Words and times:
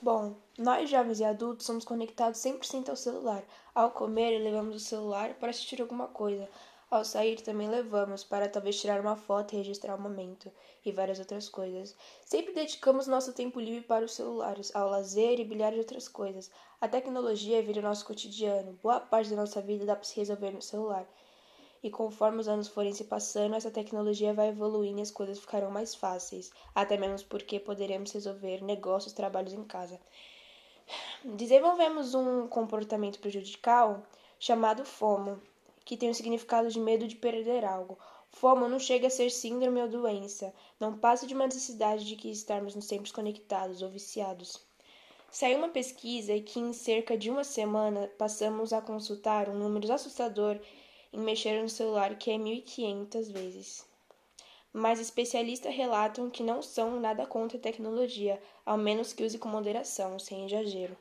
Bom, 0.00 0.36
nós 0.56 0.88
jovens 0.88 1.18
e 1.18 1.24
adultos 1.24 1.66
somos 1.66 1.84
conectados 1.84 2.38
100% 2.38 2.88
ao 2.88 2.94
celular. 2.94 3.44
Ao 3.74 3.90
comer, 3.90 4.38
levamos 4.38 4.76
o 4.76 4.80
celular 4.80 5.34
para 5.34 5.50
assistir 5.50 5.82
alguma 5.82 6.06
coisa. 6.06 6.48
Ao 6.88 7.04
sair, 7.04 7.40
também 7.40 7.68
levamos 7.68 8.22
para 8.22 8.48
talvez 8.48 8.80
tirar 8.80 9.00
uma 9.00 9.16
foto 9.16 9.52
e 9.52 9.56
registrar 9.56 9.96
o 9.96 10.00
momento, 10.00 10.52
e 10.84 10.92
várias 10.92 11.18
outras 11.18 11.48
coisas. 11.48 11.96
Sempre 12.24 12.54
dedicamos 12.54 13.08
nosso 13.08 13.32
tempo 13.32 13.58
livre 13.58 13.80
para 13.80 14.04
os 14.04 14.14
celulares, 14.14 14.72
ao 14.72 14.88
lazer 14.88 15.40
e 15.40 15.44
bilhar 15.44 15.72
de 15.72 15.80
outras 15.80 16.06
coisas. 16.06 16.48
A 16.80 16.86
tecnologia 16.86 17.60
vira 17.60 17.80
o 17.80 17.82
nosso 17.82 18.06
cotidiano. 18.06 18.78
Boa 18.80 19.00
parte 19.00 19.30
da 19.30 19.36
nossa 19.36 19.60
vida 19.60 19.84
dá 19.84 19.96
para 19.96 20.04
se 20.04 20.16
resolver 20.16 20.52
no 20.52 20.62
celular. 20.62 21.08
E 21.82 21.90
conforme 21.90 22.40
os 22.40 22.48
anos 22.48 22.68
forem 22.68 22.92
se 22.92 23.04
passando, 23.04 23.54
essa 23.54 23.70
tecnologia 23.70 24.34
vai 24.34 24.48
evoluindo 24.48 24.98
e 24.98 25.02
as 25.02 25.10
coisas 25.10 25.38
ficarão 25.38 25.70
mais 25.70 25.94
fáceis, 25.94 26.50
até 26.74 26.96
mesmo 26.96 27.28
porque 27.28 27.60
poderemos 27.60 28.10
resolver 28.10 28.62
negócios, 28.62 29.12
trabalhos 29.12 29.52
em 29.52 29.62
casa. 29.62 30.00
Desenvolvemos 31.24 32.14
um 32.14 32.48
comportamento 32.48 33.20
prejudicial 33.20 34.02
chamado 34.40 34.84
FOMO, 34.84 35.40
que 35.84 35.96
tem 35.96 36.10
o 36.10 36.14
significado 36.14 36.68
de 36.68 36.80
medo 36.80 37.06
de 37.06 37.16
perder 37.16 37.64
algo. 37.64 37.98
FOMO 38.30 38.68
não 38.68 38.78
chega 38.78 39.06
a 39.06 39.10
ser 39.10 39.30
síndrome 39.30 39.80
ou 39.80 39.88
doença, 39.88 40.52
não 40.80 40.98
passa 40.98 41.26
de 41.26 41.34
uma 41.34 41.46
necessidade 41.46 42.04
de 42.04 42.16
que 42.16 42.30
estarmos 42.30 42.74
sempre 42.84 43.12
conectados 43.12 43.82
ou 43.82 43.88
viciados. 43.88 44.60
Saiu 45.30 45.58
uma 45.58 45.68
pesquisa 45.68 46.38
que 46.40 46.58
em 46.58 46.72
cerca 46.72 47.16
de 47.16 47.30
uma 47.30 47.44
semana 47.44 48.10
passamos 48.16 48.72
a 48.72 48.80
consultar 48.80 49.48
um 49.48 49.58
número 49.58 49.92
assustador 49.92 50.58
em 51.12 51.20
mexer 51.20 51.62
no 51.62 51.68
celular, 51.68 52.16
que 52.16 52.30
é 52.30 52.34
1.500 52.38 53.32
vezes. 53.32 53.86
Mas 54.72 55.00
especialistas 55.00 55.74
relatam 55.74 56.30
que 56.30 56.42
não 56.42 56.60
são 56.60 57.00
nada 57.00 57.26
contra 57.26 57.56
a 57.56 57.60
tecnologia, 57.60 58.40
ao 58.64 58.76
menos 58.76 59.12
que 59.12 59.24
use 59.24 59.38
com 59.38 59.48
moderação, 59.48 60.18
sem 60.18 60.44
exagero. 60.44 60.96